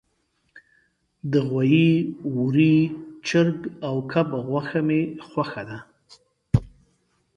د 1.31 1.33
غوایی، 1.49 1.89
وری، 2.37 2.75
چرګ 3.27 3.57
او 3.87 3.95
کب 4.11 4.29
غوښه 4.49 4.79
می 4.87 5.01
خوښه 5.27 5.63
ده 5.69 5.79